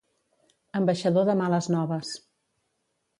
Ambaixador 0.79 1.29
de 1.29 1.35
males 1.41 1.67
noves. 1.75 2.15